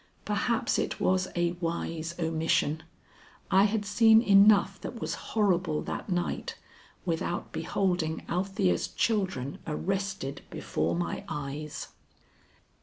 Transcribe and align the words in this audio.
Perhaps 0.25 0.79
it 0.79 0.99
was 0.99 1.27
a 1.35 1.51
wise 1.61 2.15
omission. 2.17 2.81
I 3.51 3.65
had 3.65 3.85
seen 3.85 4.19
enough 4.19 4.81
that 4.81 4.99
was 4.99 5.13
horrible 5.29 5.83
that 5.83 6.09
night 6.09 6.57
without 7.05 7.51
beholding 7.51 8.25
Althea's 8.27 8.87
children 8.87 9.59
arrested 9.67 10.41
before 10.49 10.95
my 10.95 11.23
eyes. 11.29 11.89